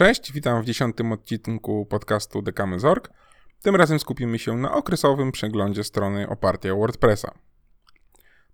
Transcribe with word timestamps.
Cześć, 0.00 0.32
witam 0.32 0.62
w 0.62 0.64
dziesiątym 0.64 1.12
odcinku 1.12 1.86
podcastu 1.86 2.42
Dekamy.org. 2.42 3.10
Tym 3.62 3.76
razem 3.76 4.00
skupimy 4.00 4.38
się 4.38 4.56
na 4.56 4.72
okresowym 4.72 5.32
przeglądzie 5.32 5.84
strony 5.84 6.28
opartej 6.28 6.70
o 6.70 6.76
WordPressa. 6.76 7.34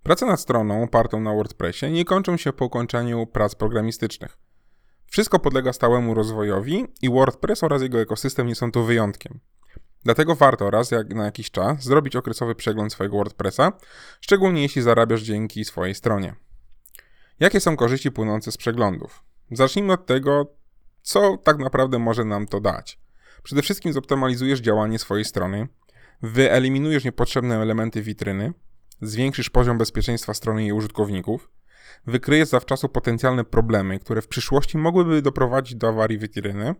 Prace 0.02 0.26
nad 0.26 0.40
stroną 0.40 0.82
opartą 0.82 1.20
na 1.20 1.34
WordPressie 1.34 1.90
nie 1.90 2.04
kończą 2.04 2.36
się 2.36 2.52
po 2.52 2.64
ukończeniu 2.64 3.26
prac 3.26 3.54
programistycznych. 3.54 4.38
Wszystko 5.06 5.38
podlega 5.38 5.72
stałemu 5.72 6.14
rozwojowi 6.14 6.86
i 7.02 7.10
WordPress 7.10 7.64
oraz 7.64 7.82
jego 7.82 8.00
ekosystem 8.00 8.46
nie 8.46 8.54
są 8.54 8.72
tu 8.72 8.84
wyjątkiem. 8.84 9.40
Dlatego 10.02 10.34
warto 10.34 10.70
raz 10.70 10.90
jak 10.90 11.14
na 11.14 11.24
jakiś 11.24 11.50
czas 11.50 11.82
zrobić 11.84 12.16
okresowy 12.16 12.54
przegląd 12.54 12.92
swojego 12.92 13.16
WordPressa, 13.16 13.72
szczególnie 14.20 14.62
jeśli 14.62 14.82
zarabiasz 14.82 15.22
dzięki 15.22 15.64
swojej 15.64 15.94
stronie. 15.94 16.34
Jakie 17.40 17.60
są 17.60 17.76
korzyści 17.76 18.12
płynące 18.12 18.52
z 18.52 18.56
przeglądów? 18.56 19.22
Zacznijmy 19.50 19.92
od 19.92 20.06
tego, 20.06 20.56
co 21.06 21.36
tak 21.36 21.58
naprawdę 21.58 21.98
może 21.98 22.24
nam 22.24 22.46
to 22.46 22.60
dać. 22.60 23.00
Przede 23.42 23.62
wszystkim 23.62 23.92
zoptymalizujesz 23.92 24.60
działanie 24.60 24.98
swojej 24.98 25.24
strony, 25.24 25.68
wyeliminujesz 26.22 27.04
niepotrzebne 27.04 27.56
elementy 27.56 28.02
witryny, 28.02 28.52
zwiększysz 29.02 29.50
poziom 29.50 29.78
bezpieczeństwa 29.78 30.34
strony 30.34 30.62
i 30.62 30.64
jej 30.64 30.72
użytkowników, 30.72 31.50
wykryjesz 32.06 32.48
zawczasu 32.48 32.88
potencjalne 32.88 33.44
problemy, 33.44 33.98
które 33.98 34.22
w 34.22 34.28
przyszłości 34.28 34.78
mogłyby 34.78 35.22
doprowadzić 35.22 35.74
do 35.74 35.88
awarii 35.88 36.18
witryny, 36.18 36.74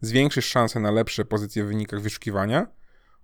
zwiększysz 0.00 0.46
szanse 0.46 0.80
na 0.80 0.90
lepsze 0.90 1.24
pozycje 1.24 1.64
w 1.64 1.68
wynikach 1.68 2.00
wyszukiwania, 2.00 2.66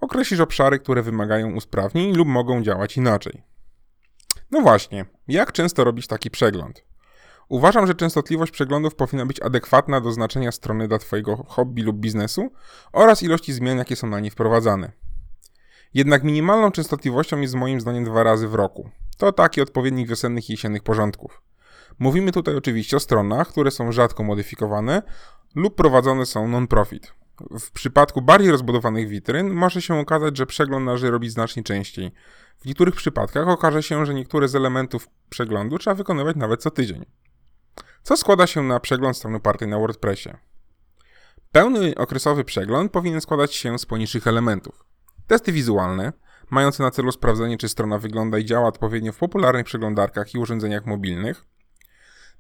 określisz 0.01 0.41
obszary, 0.41 0.79
które 0.79 1.02
wymagają 1.02 1.55
usprawnień 1.55 2.16
lub 2.16 2.29
mogą 2.29 2.62
działać 2.62 2.96
inaczej. 2.96 3.43
No 4.51 4.60
właśnie, 4.60 5.07
jak 5.29 5.52
często 5.52 5.85
robić 5.85 6.07
taki 6.07 6.30
przegląd? 6.30 6.91
Uważam, 7.52 7.87
że 7.87 7.95
częstotliwość 7.95 8.52
przeglądów 8.52 8.95
powinna 8.95 9.27
być 9.27 9.41
adekwatna 9.41 10.01
do 10.01 10.12
znaczenia 10.12 10.52
strony 10.52 10.88
dla 10.88 10.98
Twojego 10.98 11.37
hobby 11.37 11.83
lub 11.83 11.97
biznesu 11.97 12.52
oraz 12.93 13.23
ilości 13.23 13.52
zmian, 13.52 13.79
jakie 13.79 13.97
są 13.97 14.06
na 14.06 14.20
nie 14.20 14.30
wprowadzane. 14.30 14.93
Jednak 15.95 16.24
minimalną 16.24 16.71
częstotliwością 16.71 17.40
jest 17.40 17.54
moim 17.54 17.80
zdaniem 17.80 18.04
dwa 18.04 18.23
razy 18.23 18.49
w 18.49 18.54
roku. 18.54 18.90
To 19.18 19.32
taki 19.32 19.60
odpowiednik 19.60 20.09
wiosennych 20.09 20.51
i 20.51 20.52
jesiennych 20.52 20.82
porządków. 20.82 21.43
Mówimy 21.99 22.32
tutaj 22.32 22.57
oczywiście 22.57 22.96
o 22.96 23.01
stronach, 23.01 23.49
które 23.49 23.71
są 23.71 23.93
rzadko 23.93 24.23
modyfikowane 24.23 25.02
lub 25.55 25.74
prowadzone 25.74 26.27
są 26.27 26.49
non-profit. 26.49 27.12
W 27.60 27.71
przypadku 27.71 28.23
bardziej 28.23 28.51
rozbudowanych 28.51 29.09
witryn 29.09 29.51
może 29.51 29.82
się 29.82 29.99
okazać, 29.99 30.37
że 30.37 30.46
przegląd 30.46 30.87
należy 30.87 31.10
robić 31.10 31.32
znacznie 31.32 31.62
częściej. 31.62 32.12
W 32.60 32.65
niektórych 32.65 32.95
przypadkach 32.95 33.49
okaże 33.49 33.82
się, 33.82 34.07
że 34.07 34.15
niektóre 34.15 34.49
z 34.49 34.55
elementów 34.55 35.09
przeglądu 35.30 35.79
trzeba 35.79 35.95
wykonywać 35.95 36.37
nawet 36.37 36.62
co 36.62 36.71
tydzień. 36.71 37.05
Co 38.03 38.17
składa 38.17 38.47
się 38.47 38.63
na 38.63 38.81
przegląd 38.81 39.17
strony 39.17 39.37
opartej 39.37 39.69
na 39.69 39.79
WordPressie? 39.79 40.31
Pełny 41.53 41.95
okresowy 41.97 42.45
przegląd 42.45 42.93
powinien 42.93 43.21
składać 43.21 43.55
się 43.55 43.79
z 43.79 43.87
poniższych 43.87 44.27
elementów. 44.27 44.85
Testy 45.27 45.53
wizualne, 45.53 46.13
mające 46.51 46.83
na 46.83 46.91
celu 46.91 47.13
sprawdzenie, 47.13 47.59
czy 47.59 47.69
strona 47.69 47.99
wygląda 47.99 48.39
i 48.39 48.45
działa 48.45 48.69
odpowiednio 48.69 49.13
w 49.13 49.19
popularnych 49.19 49.67
przeglądarkach 49.67 50.35
i 50.35 50.39
urządzeniach 50.39 50.87
mobilnych. 50.87 51.45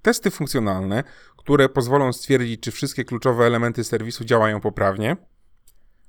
Testy 0.02 0.30
funkcjonalne, 0.30 1.04
które 1.36 1.68
pozwolą 1.68 2.12
stwierdzić, 2.12 2.60
czy 2.60 2.70
wszystkie 2.70 3.04
kluczowe 3.04 3.44
elementy 3.44 3.84
serwisu 3.84 4.24
działają 4.24 4.60
poprawnie. 4.60 5.16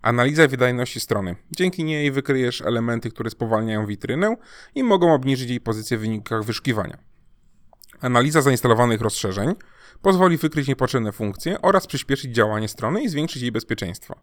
Analiza 0.01 0.47
wydajności 0.47 0.99
strony. 0.99 1.35
Dzięki 1.51 1.83
niej 1.83 2.11
wykryjesz 2.11 2.61
elementy, 2.61 3.09
które 3.09 3.29
spowalniają 3.29 3.85
witrynę 3.85 4.35
i 4.75 4.83
mogą 4.83 5.13
obniżyć 5.13 5.49
jej 5.49 5.61
pozycję 5.61 5.97
w 5.97 6.01
wynikach 6.01 6.43
wyszukiwania. 6.43 7.12
Analiza 8.03 8.41
zainstalowanych 8.41 9.01
rozszerzeń 9.01 9.55
pozwoli 10.01 10.37
wykryć 10.37 10.67
niepotrzebne 10.67 11.11
funkcje 11.11 11.61
oraz 11.61 11.87
przyspieszyć 11.87 12.35
działanie 12.35 12.67
strony 12.67 13.03
i 13.03 13.09
zwiększyć 13.09 13.41
jej 13.41 13.51
bezpieczeństwo. 13.51 14.15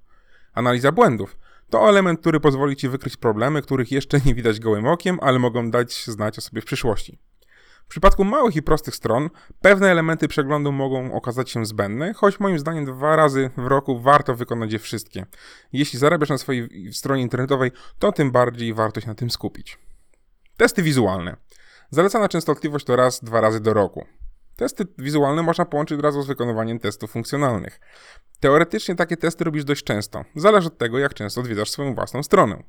Analiza 0.55 0.93
błędów 0.93 1.37
to 1.71 1.89
element, 1.89 2.21
który 2.21 2.41
pozwoli 2.41 2.77
Ci 2.77 2.89
wykryć 2.89 3.17
problemy, 3.17 3.63
których 3.63 3.93
jeszcze 3.93 4.21
nie 4.27 4.35
widać 4.35 4.61
gołym 4.61 4.87
okiem, 4.87 5.19
ale 5.23 5.39
mogą 5.39 5.71
dać 5.71 6.05
znać 6.07 6.39
o 6.39 6.41
sobie 6.41 6.63
w 6.63 6.65
przyszłości. 6.65 7.19
W 7.85 7.89
przypadku 7.89 8.25
małych 8.25 8.57
i 8.57 8.63
prostych 8.63 8.97
stron, 8.97 9.31
pewne 9.61 9.91
elementy 9.91 10.29
przeglądu 10.29 10.73
mogą 10.73 11.13
okazać 11.13 11.51
się 11.51 11.67
zbędne, 11.67 12.15
choć 12.15 12.41
moim 12.41 12.59
zdaniem 12.59 12.85
dwa 12.85 13.17
razy 13.17 13.51
w 13.57 13.67
roku 13.67 14.01
warto 14.01 14.35
wykonać 14.35 14.73
je 14.73 14.79
wszystkie. 14.79 15.27
Jeśli 15.73 15.99
zarabiasz 15.99 16.29
na 16.29 16.39
swojej 16.39 16.93
stronie 16.93 17.23
internetowej, 17.23 17.71
to 17.99 18.13
tym 18.13 18.31
bardziej 18.31 18.75
warto 18.75 19.01
się 19.01 19.07
na 19.09 19.15
tym 19.15 19.31
skupić. 19.31 19.79
Testy 20.57 20.83
wizualne. 20.83 21.37
Zalecana 21.93 22.29
częstotliwość 22.29 22.87
to 22.87 22.97
raz, 22.97 23.25
dwa 23.25 23.41
razy 23.41 23.61
do 23.61 23.75
roku. 23.75 24.05
Testy 24.57 24.87
wizualne 24.99 25.43
można 25.43 25.65
połączyć 25.65 25.99
od 25.99 26.05
razu 26.05 26.23
z 26.23 26.27
wykonywaniem 26.27 26.79
testów 26.79 27.11
funkcjonalnych. 27.11 27.81
Teoretycznie 28.41 28.97
takie 28.97 29.17
testy 29.17 29.45
robisz 29.45 29.65
dość 29.65 29.85
często. 29.85 30.25
Zależy 30.37 30.69
od 30.69 30.79
tego, 30.79 30.99
jak 30.99 31.15
często 31.15 31.41
odwiedzasz 31.41 31.71
swoją 31.71 31.95
własną 31.95 32.23
stronę. 32.23 32.63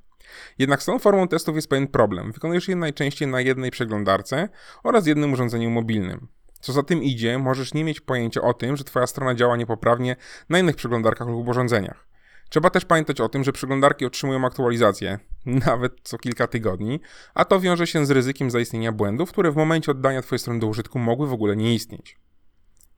Jednak 0.59 0.81
z 0.81 0.85
tą 0.85 0.99
formą 0.99 1.27
testów 1.27 1.55
jest 1.55 1.67
pewien 1.67 1.87
problem. 1.87 2.31
Wykonujesz 2.31 2.67
je 2.67 2.75
najczęściej 2.75 3.27
na 3.27 3.41
jednej 3.41 3.71
przeglądarce 3.71 4.49
oraz 4.83 5.07
jednym 5.07 5.33
urządzeniu 5.33 5.69
mobilnym. 5.69 6.27
Co 6.59 6.73
za 6.73 6.83
tym 6.83 7.03
idzie, 7.03 7.37
możesz 7.37 7.73
nie 7.73 7.83
mieć 7.83 7.99
pojęcia 7.99 8.41
o 8.41 8.53
tym, 8.53 8.77
że 8.77 8.83
Twoja 8.83 9.07
strona 9.07 9.35
działa 9.35 9.57
niepoprawnie 9.57 10.15
na 10.49 10.59
innych 10.59 10.75
przeglądarkach 10.75 11.27
lub 11.27 11.47
urządzeniach. 11.47 12.10
Trzeba 12.51 12.69
też 12.69 12.85
pamiętać 12.85 13.21
o 13.21 13.29
tym, 13.29 13.43
że 13.43 13.51
przeglądarki 13.51 14.05
otrzymują 14.05 14.45
aktualizacje, 14.45 15.19
nawet 15.67 15.93
co 16.03 16.17
kilka 16.17 16.47
tygodni, 16.47 16.99
a 17.33 17.45
to 17.45 17.59
wiąże 17.59 17.87
się 17.87 18.05
z 18.05 18.11
ryzykiem 18.11 18.51
zaistnienia 18.51 18.91
błędów, 18.91 19.31
które 19.31 19.51
w 19.51 19.55
momencie 19.55 19.91
oddania 19.91 20.21
Twojej 20.21 20.39
strony 20.39 20.59
do 20.59 20.67
użytku 20.67 20.99
mogły 20.99 21.27
w 21.27 21.33
ogóle 21.33 21.55
nie 21.55 21.73
istnieć. 21.75 22.17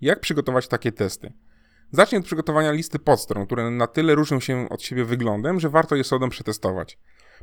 Jak 0.01 0.19
przygotować 0.19 0.67
takie 0.67 0.91
testy? 0.91 1.33
Zacznij 1.91 2.19
od 2.19 2.25
przygotowania 2.25 2.71
listy 2.71 2.99
podstron, 2.99 3.45
które 3.45 3.71
na 3.71 3.87
tyle 3.87 4.15
różnią 4.15 4.39
się 4.39 4.69
od 4.69 4.81
siebie 4.81 5.05
wyglądem, 5.05 5.59
że 5.59 5.69
warto 5.69 5.95
je 5.95 6.03
sobą 6.03 6.29
przetestować. 6.29 6.97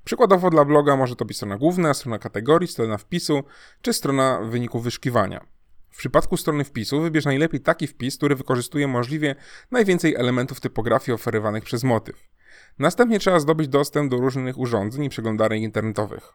Przykładowo 0.04 0.50
dla 0.50 0.64
bloga 0.64 0.96
może 0.96 1.16
to 1.16 1.24
być 1.24 1.36
strona 1.36 1.58
główna, 1.58 1.94
strona 1.94 2.18
kategorii, 2.18 2.68
strona 2.68 2.98
wpisu 2.98 3.44
czy 3.82 3.92
strona 3.92 4.40
wyników 4.40 4.84
wyszukiwania. 4.84 5.46
W 5.90 5.96
przypadku 5.96 6.36
strony 6.36 6.64
wpisu 6.64 7.00
wybierz 7.00 7.24
najlepiej 7.24 7.60
taki 7.60 7.86
wpis, 7.86 8.16
który 8.16 8.36
wykorzystuje 8.36 8.88
możliwie 8.88 9.34
najwięcej 9.70 10.14
elementów 10.14 10.60
typografii 10.60 11.14
oferowanych 11.14 11.64
przez 11.64 11.84
motyw. 11.84 12.28
Następnie 12.78 13.18
trzeba 13.18 13.40
zdobyć 13.40 13.68
dostęp 13.68 14.10
do 14.10 14.16
różnych 14.16 14.58
urządzeń 14.58 15.04
i 15.04 15.08
przeglądarek 15.08 15.60
internetowych. 15.60 16.32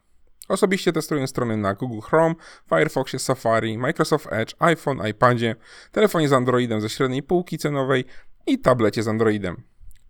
Osobiście 0.48 0.94
testuję 0.94 1.28
strony 1.28 1.58
na 1.58 1.74
Google 1.74 2.00
Chrome, 2.00 2.36
Firefoxie, 2.70 3.20
Safari, 3.20 3.78
Microsoft 3.78 4.28
Edge, 4.32 4.56
iPhone, 4.60 5.08
iPadzie, 5.08 5.56
telefonie 5.92 6.30
z 6.30 6.34
Androidem 6.34 6.82
ze 6.82 6.90
średniej 6.90 7.24
półki 7.24 7.58
cenowej 7.58 8.06
i 8.48 8.60
tablecie 8.60 9.04
z 9.04 9.08
Androidem. 9.08 9.64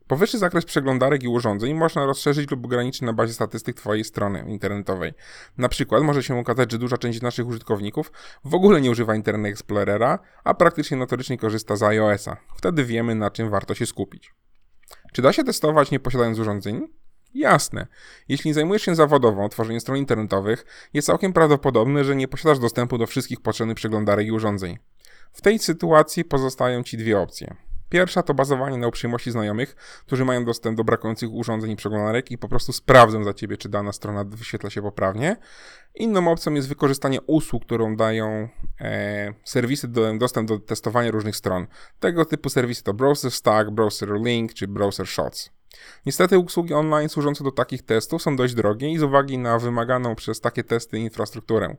Powyższy 0.08 0.38
zakres 0.38 0.66
przeglądarek 0.66 1.24
i 1.24 1.28
urządzeń 1.28 1.74
można 1.74 2.06
rozszerzyć 2.06 2.52
lub 2.52 2.66
ograniczyć 2.66 3.02
na 3.02 3.14
bazie 3.14 3.34
statystyk 3.34 3.76
Twojej 3.76 4.04
strony 4.04 4.46
internetowej. 4.48 5.14
Na 5.58 5.70
przykład 5.70 6.04
może 6.04 6.24
się 6.24 6.40
okazać, 6.40 6.72
że 6.72 6.78
duża 6.78 6.98
część 6.98 7.22
naszych 7.22 7.48
użytkowników 7.48 8.12
w 8.44 8.56
ogóle 8.56 8.82
nie 8.82 8.92
używa 8.92 9.16
Internet 9.16 9.52
Explorera, 9.52 10.20
a 10.44 10.54
praktycznie 10.54 10.98
notorycznie 10.98 11.38
korzysta 11.38 11.76
z 11.76 11.84
iOS-a. 11.84 12.38
Wtedy 12.56 12.86
wiemy, 12.86 13.16
na 13.16 13.32
czym 13.32 13.50
warto 13.50 13.76
się 13.76 13.86
skupić. 13.86 14.34
Czy 15.14 15.22
da 15.22 15.34
się 15.34 15.44
testować 15.44 15.92
nie 15.92 16.00
posiadając 16.00 16.40
urządzeń? 16.40 16.88
Jasne. 17.34 17.88
Jeśli 18.28 18.54
zajmujesz 18.54 18.82
się 18.82 18.96
zawodowo 18.96 19.50
tworzeniem 19.50 19.82
stron 19.82 19.98
internetowych, 19.98 20.66
jest 20.94 21.08
całkiem 21.08 21.34
prawdopodobne, 21.34 22.04
że 22.04 22.16
nie 22.16 22.28
posiadasz 22.28 22.60
dostępu 22.60 22.98
do 22.98 23.08
wszystkich 23.08 23.42
potrzebnych 23.42 23.78
przeglądarek 23.78 24.28
i 24.28 24.32
urządzeń. 24.32 24.78
W 25.32 25.42
tej 25.42 25.60
sytuacji 25.60 26.26
pozostają 26.26 26.84
Ci 26.84 26.98
dwie 26.98 27.20
opcje. 27.20 27.56
Pierwsza 27.96 28.24
to 28.24 28.34
bazowanie 28.34 28.78
na 28.78 28.88
uprzejmości 28.88 29.32
znajomych, 29.32 29.76
którzy 30.06 30.26
mają 30.26 30.46
dostęp 30.46 30.78
do 30.78 30.84
brakujących 30.84 31.32
urządzeń 31.32 31.72
i 31.72 31.76
przeglądarek 31.76 32.32
i 32.32 32.38
po 32.38 32.50
prostu 32.50 32.74
sprawdzą 32.74 33.24
za 33.24 33.34
ciebie, 33.34 33.58
czy 33.58 33.70
dana 33.70 33.92
strona 33.92 34.24
wyświetla 34.24 34.70
się 34.70 34.82
poprawnie. 34.82 35.38
Inną 35.96 36.32
opcją 36.32 36.54
jest 36.54 36.68
wykorzystanie 36.68 37.22
usług, 37.22 37.66
którą 37.66 37.96
dają 37.96 38.50
e, 38.82 39.34
serwisy 39.44 39.88
do, 39.88 40.18
dostęp 40.18 40.50
do 40.50 40.60
testowania 40.60 41.12
różnych 41.12 41.36
stron. 41.36 41.68
Tego 42.00 42.26
typu 42.26 42.50
serwisy 42.50 42.84
to 42.84 42.94
Browser 42.94 43.32
Stack, 43.32 43.70
Browser 43.70 44.10
Link 44.22 44.54
czy 44.54 44.68
Browser 44.68 45.08
Shots. 45.08 45.55
Niestety 46.06 46.40
usługi 46.40 46.74
online 46.74 47.10
służące 47.10 47.44
do 47.44 47.52
takich 47.52 47.82
testów 47.82 48.22
są 48.22 48.36
dość 48.36 48.54
drogie 48.54 48.92
i 48.92 48.98
z 48.98 49.04
uwagi 49.04 49.38
na 49.38 49.60
wymaganą 49.60 50.16
przez 50.16 50.42
takie 50.42 50.64
testy 50.64 51.00
infrastrukturę. 51.00 51.76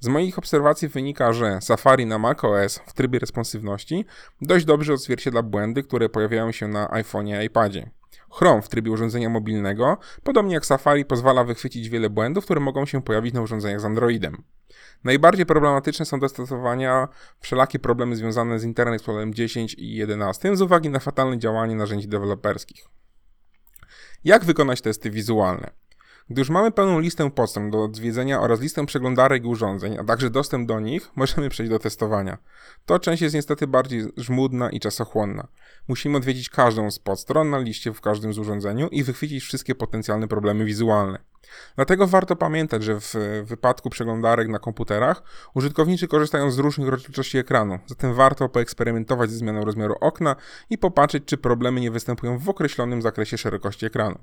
Z 0.00 0.08
moich 0.08 0.38
obserwacji 0.38 0.88
wynika, 0.88 1.32
że 1.32 1.60
Safari 1.60 2.06
na 2.06 2.18
macOS 2.18 2.80
w 2.86 2.92
trybie 2.92 3.18
responsywności 3.18 4.04
dość 4.40 4.64
dobrze 4.64 4.92
odzwierciedla 4.92 5.42
błędy, 5.42 5.82
które 5.82 6.08
pojawiają 6.08 6.52
się 6.52 6.68
na 6.68 6.86
iPhone'ie 6.88 7.42
i 7.42 7.46
iPadzie. 7.46 7.90
Chrome 8.30 8.62
w 8.62 8.68
trybie 8.68 8.90
urządzenia 8.90 9.28
mobilnego, 9.28 9.98
podobnie 10.22 10.54
jak 10.54 10.66
Safari, 10.66 11.04
pozwala 11.04 11.44
wychwycić 11.44 11.88
wiele 11.88 12.10
błędów, 12.10 12.44
które 12.44 12.60
mogą 12.60 12.86
się 12.86 13.02
pojawić 13.02 13.34
na 13.34 13.42
urządzeniach 13.42 13.80
z 13.80 13.84
Androidem. 13.84 14.42
Najbardziej 15.04 15.46
problematyczne 15.46 16.04
są 16.04 16.20
do 16.20 16.28
stosowania 16.28 17.08
wszelakie 17.40 17.78
problemy 17.78 18.16
związane 18.16 18.58
z 18.58 18.64
Internet 18.64 18.94
Explorerem 18.94 19.34
10 19.34 19.74
i 19.74 19.94
11 19.94 20.56
z 20.56 20.62
uwagi 20.62 20.90
na 20.90 20.98
fatalne 20.98 21.38
działanie 21.38 21.74
narzędzi 21.74 22.08
deweloperskich. 22.08 22.88
Jak 24.24 24.44
wykonać 24.44 24.80
testy 24.80 25.10
wizualne? 25.10 25.70
Gdy 26.30 26.40
już 26.40 26.50
mamy 26.50 26.70
pełną 26.70 27.00
listę 27.00 27.30
podstron 27.30 27.70
do 27.70 27.84
odwiedzenia 27.84 28.40
oraz 28.40 28.60
listę 28.60 28.86
przeglądarek 28.86 29.44
i 29.44 29.46
urządzeń, 29.46 29.98
a 29.98 30.04
także 30.04 30.30
dostęp 30.30 30.68
do 30.68 30.80
nich, 30.80 31.10
możemy 31.16 31.48
przejść 31.48 31.70
do 31.70 31.78
testowania. 31.78 32.38
To 32.86 32.98
część 32.98 33.22
jest 33.22 33.34
niestety 33.34 33.66
bardziej 33.66 34.04
żmudna 34.16 34.70
i 34.70 34.80
czasochłonna. 34.80 35.48
Musimy 35.88 36.16
odwiedzić 36.16 36.50
każdą 36.50 36.90
z 36.90 36.98
podstron 36.98 37.50
na 37.50 37.58
liście 37.58 37.92
w 37.92 38.00
każdym 38.00 38.32
z 38.32 38.38
urządzeniu 38.38 38.88
i 38.88 39.02
wychwycić 39.02 39.44
wszystkie 39.44 39.74
potencjalne 39.74 40.28
problemy 40.28 40.64
wizualne. 40.64 41.18
Dlatego 41.76 42.06
warto 42.06 42.36
pamiętać, 42.36 42.84
że 42.84 43.00
w 43.00 43.14
wypadku 43.44 43.90
przeglądarek 43.90 44.48
na 44.48 44.58
komputerach 44.58 45.22
użytkownicy 45.54 46.08
korzystają 46.08 46.50
z 46.50 46.58
różnych 46.58 46.88
rozdzielczości 46.88 47.38
ekranu, 47.38 47.78
zatem 47.86 48.14
warto 48.14 48.48
poeksperymentować 48.48 49.30
ze 49.30 49.36
zmianą 49.36 49.64
rozmiaru 49.64 49.94
okna 50.00 50.36
i 50.70 50.78
popatrzeć, 50.78 51.24
czy 51.24 51.36
problemy 51.36 51.80
nie 51.80 51.90
występują 51.90 52.38
w 52.38 52.48
określonym 52.48 53.02
zakresie 53.02 53.38
szerokości 53.38 53.86
ekranu. 53.86 54.18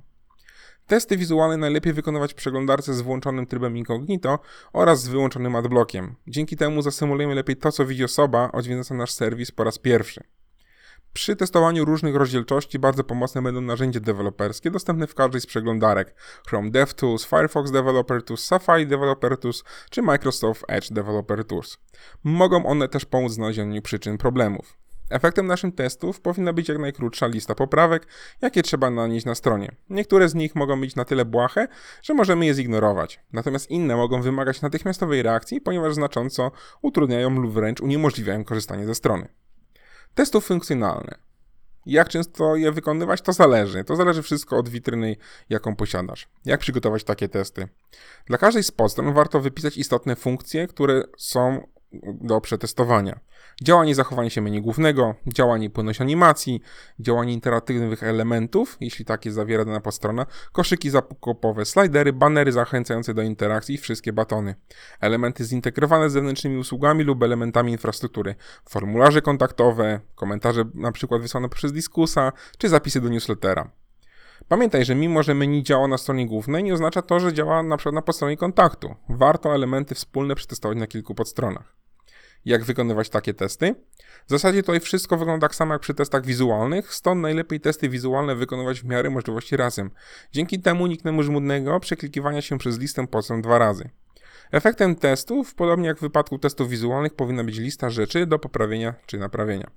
Testy 0.87 1.17
wizualne 1.17 1.57
najlepiej 1.57 1.93
wykonywać 1.93 2.31
w 2.31 2.35
przeglądarce 2.35 2.93
z 2.93 3.01
włączonym 3.01 3.47
trybem 3.47 3.77
incognito 3.77 4.39
oraz 4.73 5.01
z 5.01 5.07
wyłączonym 5.07 5.55
adblockiem. 5.55 6.15
Dzięki 6.27 6.57
temu 6.57 6.81
zasymulujemy 6.81 7.35
lepiej 7.35 7.57
to, 7.57 7.71
co 7.71 7.85
widzi 7.85 8.03
osoba 8.03 8.51
odwiedzająca 8.51 8.95
nasz 8.95 9.11
serwis 9.11 9.51
po 9.51 9.63
raz 9.63 9.77
pierwszy. 9.77 10.23
Przy 11.15 11.35
testowaniu 11.35 11.85
różnych 11.85 12.15
rozdzielczości 12.15 12.79
bardzo 12.79 13.03
pomocne 13.03 13.41
będą 13.41 13.61
narzędzia 13.61 13.99
deweloperskie 13.99 14.71
dostępne 14.71 15.07
w 15.07 15.15
każdej 15.15 15.41
z 15.41 15.45
przeglądarek 15.45 16.15
Chrome 16.47 16.71
DevTools, 16.71 17.25
Firefox 17.25 17.71
Developer 17.71 18.23
Tools, 18.23 18.43
Safari 18.43 18.87
Developer 18.87 19.37
Tools 19.37 19.63
czy 19.89 20.01
Microsoft 20.01 20.63
Edge 20.67 20.91
Developer 20.91 21.45
Tools. 21.45 21.77
Mogą 22.23 22.65
one 22.65 22.87
też 22.87 23.05
pomóc 23.05 23.31
w 23.31 23.35
znalezieniu 23.35 23.81
przyczyn 23.81 24.17
problemów. 24.17 24.77
Efektem 25.09 25.47
naszych 25.47 25.75
testów 25.75 26.21
powinna 26.21 26.53
być 26.53 26.69
jak 26.69 26.77
najkrótsza 26.77 27.27
lista 27.27 27.55
poprawek, 27.55 28.07
jakie 28.41 28.63
trzeba 28.63 28.89
nanieść 28.89 29.25
na 29.25 29.35
stronie. 29.35 29.75
Niektóre 29.89 30.29
z 30.29 30.35
nich 30.35 30.55
mogą 30.55 30.81
być 30.81 30.95
na 30.95 31.05
tyle 31.05 31.25
błahe, 31.25 31.67
że 32.03 32.13
możemy 32.13 32.45
je 32.45 32.53
zignorować, 32.53 33.19
natomiast 33.33 33.69
inne 33.69 33.95
mogą 33.95 34.21
wymagać 34.21 34.61
natychmiastowej 34.61 35.23
reakcji, 35.23 35.61
ponieważ 35.61 35.93
znacząco 35.93 36.51
utrudniają 36.81 37.29
lub 37.29 37.53
wręcz 37.53 37.81
uniemożliwiają 37.81 38.43
korzystanie 38.43 38.85
ze 38.85 38.95
strony. 38.95 39.27
Testów 40.15 40.45
funkcjonalne. 40.45 41.15
Jak 41.85 42.09
często 42.09 42.55
je 42.55 42.71
wykonywać, 42.71 43.21
to 43.21 43.33
zależy. 43.33 43.83
To 43.83 43.95
zależy 43.95 44.21
wszystko 44.21 44.57
od 44.57 44.69
witryny, 44.69 45.15
jaką 45.49 45.75
posiadasz. 45.75 46.27
Jak 46.45 46.59
przygotować 46.59 47.03
takie 47.03 47.29
testy? 47.29 47.67
Dla 48.25 48.37
każdej 48.37 48.63
z 48.63 48.71
podstron 48.71 49.13
warto 49.13 49.41
wypisać 49.41 49.77
istotne 49.77 50.15
funkcje, 50.15 50.67
które 50.67 51.03
są 51.17 51.67
do 52.03 52.41
przetestowania. 52.41 53.19
Działanie 53.61 53.95
zachowanie 53.95 54.29
się 54.29 54.41
menu 54.41 54.61
głównego, 54.61 55.15
działanie 55.27 55.69
płynność 55.69 56.01
animacji, 56.01 56.61
działanie 56.99 57.33
interaktywnych 57.33 58.03
elementów, 58.03 58.77
jeśli 58.79 59.05
takie 59.05 59.31
zawiera 59.31 59.65
dana 59.65 59.81
podstrona, 59.81 60.25
koszyki 60.51 60.89
zakupowe, 60.89 61.65
slidery, 61.65 62.13
banery 62.13 62.51
zachęcające 62.51 63.13
do 63.13 63.21
interakcji 63.21 63.75
i 63.75 63.77
wszystkie 63.77 64.13
batony. 64.13 64.55
Elementy 65.01 65.43
zintegrowane 65.43 66.09
z 66.09 66.13
zewnętrznymi 66.13 66.57
usługami 66.57 67.03
lub 67.03 67.23
elementami 67.23 67.71
infrastruktury, 67.71 68.35
formularze 68.69 69.21
kontaktowe, 69.21 69.99
komentarze 70.15 70.63
na 70.73 70.91
przykład 70.91 71.21
wysłane 71.21 71.49
przez 71.49 71.73
Diskusa, 71.73 72.31
czy 72.57 72.69
zapisy 72.69 73.01
do 73.01 73.09
newslettera. 73.09 73.71
Pamiętaj, 74.47 74.85
że 74.85 74.95
mimo, 74.95 75.23
że 75.23 75.33
menu 75.33 75.63
działa 75.63 75.87
na 75.87 75.97
stronie 75.97 76.27
głównej, 76.27 76.63
nie 76.63 76.73
oznacza 76.73 77.01
to, 77.01 77.19
że 77.19 77.33
działa 77.33 77.63
na 77.63 77.77
przykład 77.77 77.95
na 77.95 78.01
podstronie 78.01 78.37
kontaktu. 78.37 78.95
Warto 79.09 79.55
elementy 79.55 79.95
wspólne 79.95 80.35
przetestować 80.35 80.77
na 80.77 80.87
kilku 80.87 81.15
podstronach 81.15 81.84
jak 82.45 82.63
wykonywać 82.63 83.09
takie 83.09 83.33
testy. 83.33 83.75
W 84.27 84.29
zasadzie 84.29 84.63
tutaj 84.63 84.79
wszystko 84.79 85.17
wygląda 85.17 85.47
tak 85.47 85.55
samo 85.55 85.73
jak 85.73 85.81
przy 85.81 85.93
testach 85.93 86.25
wizualnych, 86.25 86.93
stąd 86.93 87.21
najlepiej 87.21 87.59
testy 87.59 87.89
wizualne 87.89 88.35
wykonywać 88.35 88.81
w 88.81 88.85
miarę 88.85 89.09
możliwości 89.09 89.57
razem. 89.57 89.91
Dzięki 90.31 90.59
temu 90.59 90.83
uniknemy 90.83 91.23
żmudnego 91.23 91.79
przeklikiwania 91.79 92.41
się 92.41 92.57
przez 92.57 92.79
listę 92.79 93.07
podstron 93.07 93.41
dwa 93.41 93.57
razy. 93.57 93.89
Efektem 94.51 94.95
testów, 94.95 95.55
podobnie 95.55 95.87
jak 95.87 95.97
w 95.97 96.01
wypadku 96.01 96.39
testów 96.39 96.69
wizualnych, 96.69 97.13
powinna 97.13 97.43
być 97.43 97.57
lista 97.57 97.89
rzeczy 97.89 98.25
do 98.25 98.39
poprawienia 98.39 98.93
czy 99.05 99.17
naprawienia. 99.17 99.71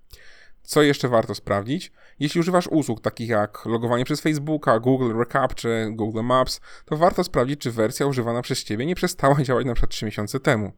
Co 0.68 0.82
jeszcze 0.82 1.08
warto 1.08 1.34
sprawdzić? 1.34 1.92
Jeśli 2.18 2.40
używasz 2.40 2.66
usług 2.66 3.00
takich 3.00 3.28
jak 3.28 3.66
logowanie 3.66 4.04
przez 4.04 4.20
Facebooka, 4.20 4.80
Google 4.80 5.18
Recapture, 5.18 5.90
Google 5.90 6.22
Maps, 6.22 6.60
to 6.84 6.96
warto 6.96 7.24
sprawdzić, 7.24 7.60
czy 7.60 7.70
wersja 7.70 8.06
używana 8.06 8.42
przez 8.42 8.64
Ciebie 8.64 8.86
nie 8.86 8.94
przestała 8.94 9.42
działać 9.44 9.66
przykład 9.74 9.90
3 9.90 10.04
miesiące 10.04 10.40
temu. 10.40 10.72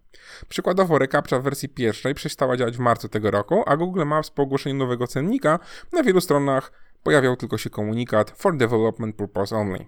Przykładowo 0.48 0.98
Recapture 0.98 1.40
w 1.40 1.42
wersji 1.42 1.68
pierwszej 1.68 2.14
przestała 2.14 2.56
działać 2.56 2.76
w 2.76 2.80
marcu 2.80 3.08
tego 3.08 3.30
roku, 3.30 3.62
a 3.66 3.76
Google 3.76 4.04
Maps 4.04 4.30
po 4.30 4.42
ogłoszeniu 4.42 4.76
nowego 4.76 5.06
cennika 5.06 5.58
na 5.92 6.02
wielu 6.02 6.20
stronach 6.20 6.72
pojawiał 7.02 7.36
tylko 7.36 7.58
się 7.58 7.70
komunikat 7.70 8.30
for 8.30 8.56
development 8.56 9.16
purpose 9.16 9.56
only. 9.56 9.86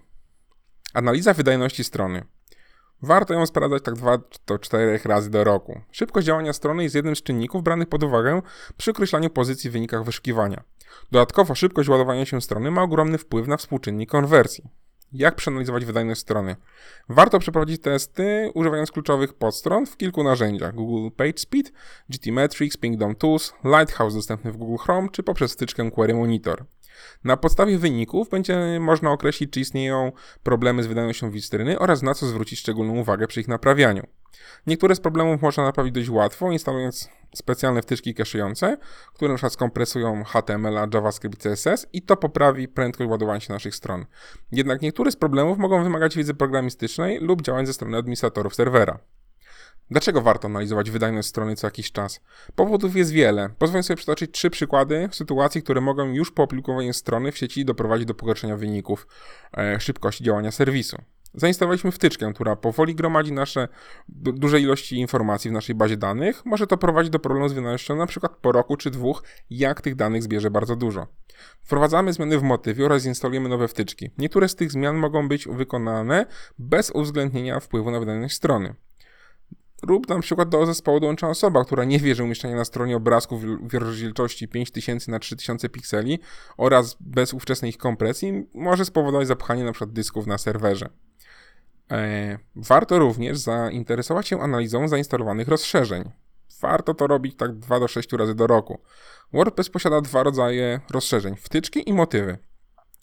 Analiza 0.93 1.33
wydajności 1.33 1.83
strony. 1.83 2.23
Warto 3.03 3.33
ją 3.33 3.45
sprawdzać 3.45 3.83
tak 3.83 3.95
2 3.95 4.17
do 4.47 4.59
4 4.59 4.99
razy 5.05 5.29
do 5.29 5.43
roku. 5.43 5.81
Szybkość 5.91 6.27
działania 6.27 6.53
strony 6.53 6.83
jest 6.83 6.95
jednym 6.95 7.15
z 7.15 7.23
czynników 7.23 7.63
branych 7.63 7.89
pod 7.89 8.03
uwagę 8.03 8.41
przy 8.77 8.91
określaniu 8.91 9.29
pozycji 9.29 9.69
w 9.69 9.73
wynikach 9.73 10.03
wyszukiwania. 10.03 10.63
Dodatkowo 11.11 11.55
szybkość 11.55 11.89
ładowania 11.89 12.25
się 12.25 12.41
strony 12.41 12.71
ma 12.71 12.81
ogromny 12.81 13.17
wpływ 13.17 13.47
na 13.47 13.57
współczynnik 13.57 14.09
konwersji. 14.09 14.63
Jak 15.11 15.35
przeanalizować 15.35 15.85
wydajność 15.85 16.21
strony? 16.21 16.55
Warto 17.09 17.39
przeprowadzić 17.39 17.81
testy 17.81 18.51
używając 18.53 18.91
kluczowych 18.91 19.33
podstron 19.33 19.85
w 19.85 19.97
kilku 19.97 20.23
narzędziach: 20.23 20.75
Google 20.75 21.15
PageSpeed, 21.15 21.71
GTmetrix, 22.09 22.77
Pingdom 22.77 23.15
Tools, 23.15 23.53
Lighthouse 23.63 24.15
dostępny 24.15 24.51
w 24.51 24.57
Google 24.57 24.83
Chrome 24.83 25.09
czy 25.11 25.23
poprzez 25.23 25.53
wtyczkę 25.53 25.91
Query 25.91 26.13
Monitor. 26.13 26.65
Na 27.23 27.37
podstawie 27.37 27.77
wyników 27.77 28.29
będzie 28.29 28.79
można 28.79 29.11
określić, 29.11 29.51
czy 29.51 29.59
istnieją 29.59 30.11
problemy 30.43 30.83
z 30.83 30.87
wydajnością 30.87 31.31
witryny 31.31 31.79
oraz 31.79 32.01
na 32.01 32.13
co 32.13 32.25
zwrócić 32.25 32.59
szczególną 32.59 32.97
uwagę 32.97 33.27
przy 33.27 33.41
ich 33.41 33.47
naprawianiu. 33.47 34.07
Niektóre 34.67 34.95
z 34.95 34.99
problemów 34.99 35.41
można 35.41 35.63
naprawić 35.63 35.93
dość 35.93 36.09
łatwo, 36.09 36.51
instalując 36.51 37.09
specjalne 37.35 37.81
wtyczki 37.81 38.15
cache'ujące, 38.15 38.77
które 39.13 39.31
np. 39.31 39.49
skompresują 39.49 40.23
HTML, 40.23 40.73
JavaScript, 40.93 41.43
CSS 41.43 41.87
i 41.93 42.01
to 42.01 42.17
poprawi 42.17 42.67
prędkość 42.67 43.09
ładowania 43.09 43.39
się 43.39 43.53
naszych 43.53 43.75
stron. 43.75 44.05
Jednak 44.51 44.81
niektóre 44.81 45.11
z 45.11 45.15
problemów 45.15 45.57
mogą 45.57 45.83
wymagać 45.83 46.15
wiedzy 46.15 46.33
programistycznej 46.33 47.19
lub 47.19 47.41
działań 47.41 47.65
ze 47.65 47.73
strony 47.73 47.97
administratorów 47.97 48.55
serwera. 48.55 48.99
Dlaczego 49.91 50.21
warto 50.21 50.45
analizować 50.45 50.91
wydajność 50.91 51.27
strony 51.27 51.55
co 51.55 51.67
jakiś 51.67 51.91
czas? 51.91 52.21
Powodów 52.55 52.95
jest 52.95 53.11
wiele. 53.11 53.49
Pozwolę 53.57 53.83
sobie 53.83 53.97
przytoczyć 53.97 54.31
trzy 54.31 54.49
przykłady 54.49 55.09
sytuacji, 55.11 55.63
które 55.63 55.81
mogą 55.81 56.13
już 56.13 56.31
po 56.31 56.43
opublikowaniu 56.43 56.93
strony 56.93 57.31
w 57.31 57.37
sieci 57.37 57.65
doprowadzić 57.65 58.07
do 58.07 58.13
pogorszenia 58.13 58.57
wyników 58.57 59.07
e, 59.57 59.79
szybkości 59.79 60.23
działania 60.23 60.51
serwisu. 60.51 60.97
Zainstalowaliśmy 61.35 61.91
wtyczkę, 61.91 62.33
która 62.33 62.55
powoli 62.55 62.95
gromadzi 62.95 63.31
nasze 63.31 63.67
duże 64.09 64.59
ilości 64.59 64.99
informacji 64.99 65.49
w 65.49 65.53
naszej 65.53 65.75
bazie 65.75 65.97
danych. 65.97 66.45
Może 66.45 66.67
to 66.67 66.77
prowadzić 66.77 67.09
do 67.09 67.19
problemu 67.19 67.49
z 67.49 67.53
wydajnością 67.53 67.95
na 67.95 68.05
przykład 68.05 68.37
po 68.41 68.51
roku 68.51 68.77
czy 68.77 68.91
dwóch, 68.91 69.23
jak 69.49 69.81
tych 69.81 69.95
danych 69.95 70.23
zbierze 70.23 70.51
bardzo 70.51 70.75
dużo. 70.75 71.07
Wprowadzamy 71.61 72.13
zmiany 72.13 72.37
w 72.37 72.43
motywie 72.43 72.85
oraz 72.85 73.05
instalujemy 73.05 73.49
nowe 73.49 73.67
wtyczki. 73.67 74.11
Niektóre 74.17 74.49
z 74.49 74.55
tych 74.55 74.71
zmian 74.71 74.97
mogą 74.97 75.27
być 75.27 75.47
wykonane 75.47 76.25
bez 76.59 76.91
uwzględnienia 76.91 77.59
wpływu 77.59 77.91
na 77.91 77.99
wydajność 77.99 78.35
strony. 78.35 78.75
Lub 79.87 80.09
na 80.09 80.19
przykład 80.19 80.49
do 80.49 80.65
zespołu 80.65 80.99
dołącza 80.99 81.29
osoba, 81.29 81.65
która 81.65 81.83
nie 81.83 81.99
wie, 81.99 82.15
że 82.15 82.23
umieszczenie 82.23 82.55
na 82.55 82.65
stronie 82.65 82.95
obrazków 82.97 83.43
w 83.43 83.73
rozdzielczości 83.73 84.47
5000 84.47 85.11
na 85.11 85.19
3000 85.19 85.69
pikseli 85.69 86.19
oraz 86.57 86.97
bez 86.99 87.33
ówczesnej 87.33 87.69
ich 87.69 87.77
kompresji 87.77 88.47
może 88.53 88.85
spowodować 88.85 89.27
zapchanie 89.27 89.61
np. 89.61 89.85
dysków 89.87 90.27
na 90.27 90.37
serwerze. 90.37 90.89
E, 91.91 92.37
warto 92.55 92.99
również 92.99 93.37
zainteresować 93.37 94.27
się 94.27 94.41
analizą 94.41 94.87
zainstalowanych 94.87 95.47
rozszerzeń. 95.47 96.11
Warto 96.61 96.93
to 96.93 97.07
robić 97.07 97.35
tak 97.37 97.53
2 97.53 97.79
do 97.79 97.87
6 97.87 98.13
razy 98.13 98.35
do 98.35 98.47
roku. 98.47 98.81
WordPress 99.33 99.69
posiada 99.69 100.01
dwa 100.01 100.23
rodzaje 100.23 100.79
rozszerzeń: 100.91 101.35
wtyczki 101.35 101.89
i 101.89 101.93
motywy. 101.93 102.37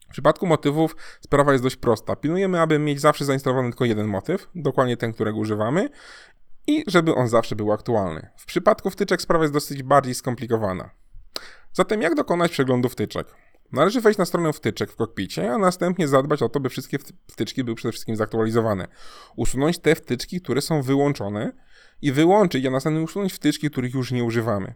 W 0.09 0.13
przypadku 0.13 0.47
motywów 0.47 0.97
sprawa 1.21 1.53
jest 1.53 1.65
dość 1.65 1.77
prosta. 1.77 2.17
Pilnujemy, 2.17 2.61
aby 2.61 2.79
mieć 2.79 3.01
zawsze 3.01 3.25
zainstalowany 3.25 3.71
tylko 3.71 3.85
jeden 3.85 4.07
motyw, 4.07 4.49
dokładnie 4.55 4.97
ten, 4.97 5.13
którego 5.13 5.39
używamy, 5.39 5.89
i 6.71 6.85
żeby 6.87 7.15
on 7.15 7.29
zawsze 7.29 7.57
był 7.57 7.73
aktualny. 7.73 8.29
W 8.37 8.47
przypadku 8.47 8.91
wtyczek 8.91 9.23
sprawa 9.23 9.45
jest 9.45 9.55
dosyć 9.55 9.83
bardziej 9.83 10.15
skomplikowana. 10.15 10.91
Zatem 11.73 12.03
jak 12.03 12.15
dokonać 12.15 12.51
przeglądu 12.51 12.89
wtyczek? 12.89 13.35
Należy 13.73 14.01
wejść 14.01 14.19
na 14.19 14.25
stronę 14.25 14.53
wtyczek 14.53 14.93
w 14.93 14.97
kokpicie, 14.97 15.53
a 15.53 15.59
następnie 15.59 16.09
zadbać 16.09 16.43
o 16.43 16.49
to, 16.49 16.61
by 16.61 16.69
wszystkie 16.69 16.99
wtyczki 17.31 17.65
były 17.65 17.75
przede 17.75 17.93
wszystkim 17.93 18.17
zaktualizowane. 18.17 18.89
Usunąć 19.37 19.79
te 19.79 19.95
wtyczki, 19.95 20.41
które 20.41 20.61
są 20.61 20.83
wyłączone 20.83 21.53
i 22.03 22.13
wyłączyć, 22.13 22.67
a 22.67 22.71
następnie 22.71 23.03
usunąć 23.03 23.33
wtyczki, 23.33 23.71
których 23.71 23.95
już 23.95 24.13
nie 24.13 24.25
używamy. 24.25 24.75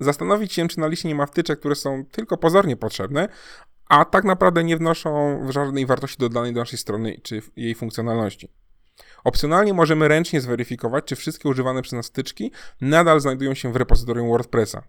Zastanowić 0.00 0.52
się, 0.52 0.68
czy 0.68 0.80
na 0.80 0.86
liście 0.86 1.08
nie 1.08 1.14
ma 1.14 1.26
wtyczek, 1.26 1.58
które 1.58 1.74
są 1.74 2.04
tylko 2.04 2.36
pozornie 2.36 2.76
potrzebne, 2.76 3.28
a 3.88 4.04
tak 4.04 4.24
naprawdę 4.24 4.64
nie 4.64 4.76
wnoszą 4.76 5.40
żadnej 5.52 5.86
wartości 5.86 6.16
dodanej 6.18 6.52
do 6.52 6.60
naszej 6.60 6.78
strony 6.78 7.20
czy 7.22 7.42
jej 7.56 7.74
funkcjonalności. 7.74 8.48
Opcjonalnie 9.24 9.74
możemy 9.74 10.08
ręcznie 10.08 10.40
zweryfikować, 10.40 11.04
czy 11.04 11.16
wszystkie 11.16 11.48
używane 11.48 11.82
przez 11.82 11.92
nas 11.92 12.08
wtyczki 12.08 12.52
nadal 12.80 13.20
znajdują 13.20 13.54
się 13.54 13.72
w 13.72 13.76
repozytorium 13.76 14.28
WordPressa. 14.28 14.82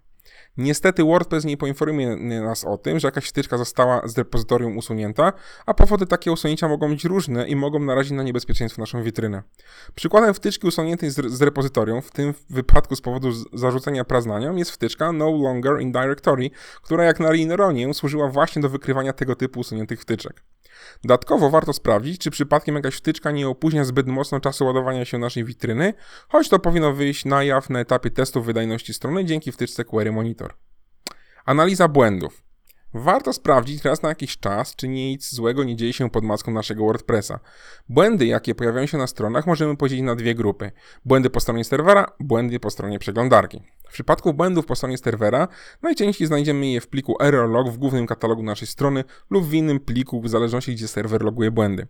Niestety 0.57 1.03
WordPress 1.03 1.45
nie 1.45 1.57
poinformuje 1.57 2.15
nas 2.41 2.65
o 2.65 2.77
tym, 2.77 2.99
że 2.99 3.07
jakaś 3.07 3.25
wtyczka 3.25 3.57
została 3.57 4.07
z 4.07 4.17
repozytorium 4.17 4.77
usunięta, 4.77 5.33
a 5.65 5.73
powody 5.73 6.05
takiego 6.05 6.33
usunięcia 6.33 6.67
mogą 6.67 6.89
być 6.89 7.05
różne 7.05 7.47
i 7.47 7.55
mogą 7.55 7.79
narazić 7.79 8.11
na 8.11 8.23
niebezpieczeństwo 8.23 8.81
naszą 8.81 9.03
witrynę. 9.03 9.43
Przykładem 9.95 10.33
wtyczki 10.33 10.67
usuniętej 10.67 11.09
z, 11.11 11.41
repozytorium, 11.41 12.01
w 12.01 12.11
tym 12.11 12.33
wypadku 12.49 12.95
z 12.95 13.01
powodu 13.01 13.31
zarzucenia 13.53 14.03
praznanią, 14.03 14.55
jest 14.55 14.71
wtyczka 14.71 15.11
No 15.11 15.31
Longer 15.31 15.81
in 15.81 15.91
Directory, 15.91 16.49
która 16.81 17.03
jak 17.03 17.19
na 17.19 17.33
ironię 17.33 17.93
służyła 17.93 18.29
właśnie 18.29 18.61
do 18.61 18.69
wykrywania 18.69 19.13
tego 19.13 19.35
typu 19.35 19.59
usuniętych 19.59 20.01
wtyczek. 20.01 20.43
Dodatkowo 21.03 21.49
warto 21.49 21.73
sprawdzić, 21.73 22.21
czy 22.21 22.31
przypadkiem 22.31 22.75
jakaś 22.75 22.95
wtyczka 22.95 23.31
nie 23.31 23.47
opóźnia 23.47 23.85
zbyt 23.85 24.07
mocno 24.07 24.39
czasu 24.39 24.65
ładowania 24.65 25.05
się 25.05 25.17
naszej 25.17 25.43
witryny, 25.43 25.93
choć 26.29 26.49
to 26.49 26.59
powinno 26.59 26.93
wyjść 26.93 27.25
na 27.25 27.43
jaw 27.43 27.69
na 27.69 27.79
etapie 27.79 28.11
testów 28.11 28.45
wydajności 28.45 28.93
strony 28.93 29.25
dzięki 29.25 29.51
wtyczce 29.51 29.85
Query 29.85 30.11
Monitor. 30.11 30.44
Analiza 31.45 31.87
błędów. 31.87 32.44
Warto 32.97 33.33
sprawdzić 33.33 33.83
raz 33.83 34.01
na 34.01 34.09
jakiś 34.09 34.37
czas, 34.37 34.75
czy 34.75 34.87
nic 34.87 35.33
złego 35.33 35.63
nie 35.63 35.75
dzieje 35.75 35.93
się 35.93 36.09
pod 36.09 36.23
maską 36.23 36.51
naszego 36.51 36.85
WordPressa. 36.85 37.39
Błędy, 37.89 38.25
jakie 38.25 38.55
pojawiają 38.55 38.87
się 38.87 38.97
na 38.97 39.07
stronach, 39.07 39.47
możemy 39.47 39.77
podzielić 39.77 40.05
na 40.05 40.15
dwie 40.15 40.35
grupy: 40.35 40.71
błędy 41.05 41.29
po 41.29 41.39
stronie 41.39 41.63
serwera, 41.63 42.05
błędy 42.19 42.59
po 42.59 42.69
stronie 42.69 42.99
przeglądarki. 42.99 43.61
W 43.89 43.93
przypadku 43.93 44.33
błędów 44.33 44.65
po 44.65 44.75
stronie 44.75 44.97
serwera 44.97 45.47
najczęściej 45.81 46.27
znajdziemy 46.27 46.67
je 46.67 46.81
w 46.81 46.87
pliku 46.87 47.23
error 47.23 47.71
w 47.71 47.77
głównym 47.77 48.07
katalogu 48.07 48.43
naszej 48.43 48.67
strony 48.67 49.03
lub 49.29 49.45
w 49.45 49.53
innym 49.53 49.79
pliku, 49.79 50.21
w 50.21 50.29
zależności 50.29 50.75
gdzie 50.75 50.87
serwer 50.87 51.23
loguje 51.23 51.51
błędy. 51.51 51.87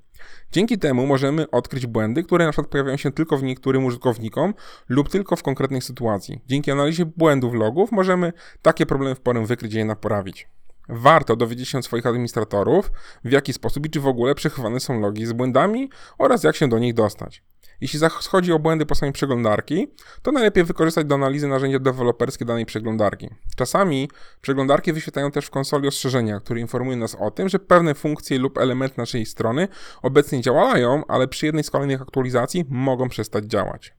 Dzięki 0.52 0.78
temu 0.78 1.08
możemy 1.08 1.52
odkryć 1.52 1.88
błędy, 1.88 2.24
które 2.24 2.46
na 2.46 2.52
przykład 2.52 2.72
pojawiają 2.72 2.98
się 2.98 3.12
tylko 3.12 3.38
w 3.38 3.44
niektórym 3.44 3.86
użytkownikom 3.86 4.54
lub 4.90 5.10
tylko 5.10 5.36
w 5.36 5.44
konkretnej 5.44 5.82
sytuacji. 5.82 6.42
Dzięki 6.46 6.72
analizie 6.72 7.06
błędów 7.06 7.54
logów 7.54 7.92
możemy 7.92 8.34
takie 8.62 8.86
problemy 8.86 9.16
w 9.16 9.20
porę 9.20 9.46
wykryć 9.46 9.74
i 9.74 9.78
je 9.78 9.86
naprawić. 9.86 10.48
Warto 10.90 11.36
dowiedzieć 11.36 11.70
się 11.70 11.78
od 11.78 11.86
swoich 11.86 12.06
administratorów, 12.06 12.92
w 13.24 13.32
jaki 13.32 13.54
sposób 13.54 13.86
i 13.86 13.90
czy 13.90 14.00
w 14.00 14.08
ogóle 14.08 14.36
przechowane 14.36 14.80
są 14.80 15.00
logi 15.00 15.26
z 15.26 15.34
błędami 15.34 15.90
oraz 16.18 16.44
jak 16.44 16.56
się 16.56 16.68
do 16.68 16.80
nich 16.80 16.94
dostać. 16.94 17.44
Jeśli 17.82 18.00
chodzi 18.30 18.54
o 18.54 18.60
błędy 18.60 18.86
po 18.86 18.96
stronie 18.96 19.12
przeglądarki, 19.12 19.88
to 20.22 20.32
najlepiej 20.32 20.64
wykorzystać 20.64 21.06
do 21.06 21.16
analizy 21.16 21.48
narzędzia 21.48 21.80
deweloperskie 21.80 22.46
danej 22.46 22.66
przeglądarki. 22.66 23.30
Czasami 23.56 24.10
przeglądarki 24.42 24.94
wyświetlają 24.94 25.32
też 25.32 25.46
w 25.46 25.50
konsoli 25.50 25.88
ostrzeżenia, 25.88 26.40
które 26.40 26.60
informują 26.60 26.98
nas 26.98 27.16
o 27.16 27.32
tym, 27.32 27.50
że 27.50 27.60
pewne 27.60 27.94
funkcje 27.94 28.40
lub 28.40 28.58
elementy 28.58 28.96
naszej 28.98 29.26
strony 29.26 29.68
obecnie 30.02 30.42
działają, 30.42 31.04
ale 31.08 31.28
przy 31.28 31.46
jednej 31.46 31.64
z 31.64 31.70
kolejnych 31.70 32.02
aktualizacji 32.02 32.66
mogą 32.70 33.10
przestać 33.10 33.46
działać. 33.46 33.94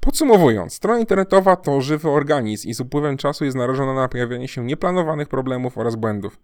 Podsumowując, 0.00 0.74
strona 0.74 1.00
internetowa 1.00 1.56
to 1.56 1.80
żywy 1.80 2.10
organizm 2.10 2.68
i 2.68 2.74
z 2.74 2.80
upływem 2.80 3.16
czasu 3.16 3.44
jest 3.44 3.56
narażona 3.56 3.94
na 3.94 4.08
pojawianie 4.08 4.48
się 4.48 4.64
nieplanowanych 4.64 5.28
problemów 5.28 5.78
oraz 5.78 5.96
błędów. 5.96 6.38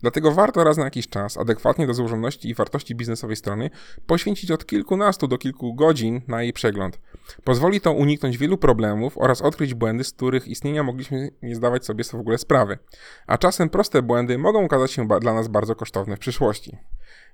Dlatego 0.00 0.32
warto 0.32 0.64
raz 0.64 0.76
na 0.76 0.84
jakiś 0.84 1.08
czas, 1.08 1.36
adekwatnie 1.36 1.86
do 1.86 1.94
złożoności 1.94 2.48
i 2.48 2.54
wartości 2.54 2.94
biznesowej 2.94 3.36
strony, 3.36 3.70
poświęcić 4.06 4.50
od 4.50 4.66
kilkunastu 4.66 5.28
do 5.28 5.38
kilku 5.38 5.74
godzin 5.74 6.20
na 6.28 6.42
jej 6.42 6.52
przegląd. 6.52 7.00
Pozwoli 7.44 7.80
to 7.80 7.92
uniknąć 7.92 8.38
wielu 8.38 8.58
problemów 8.58 9.18
oraz 9.18 9.42
odkryć 9.42 9.74
błędy, 9.74 10.04
z 10.04 10.12
których 10.12 10.48
istnienia 10.48 10.82
mogliśmy 10.82 11.30
nie 11.42 11.54
zdawać 11.54 11.84
sobie 11.84 12.04
w 12.04 12.14
ogóle 12.14 12.38
sprawy. 12.38 12.78
A 13.26 13.38
czasem 13.38 13.68
proste 13.68 14.02
błędy 14.02 14.38
mogą 14.38 14.64
okazać 14.64 14.92
się 14.92 15.08
dla 15.20 15.34
nas 15.34 15.48
bardzo 15.48 15.74
kosztowne 15.74 16.16
w 16.16 16.18
przyszłości. 16.18 16.76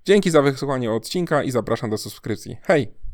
Dzięki 0.04 0.30
za 0.30 0.42
wysłuchanie 0.42 0.92
odcinka 0.92 1.42
i 1.42 1.50
zapraszam 1.50 1.90
do 1.90 1.99
subskrypcji. 1.99 2.56
Hej! 2.62 3.07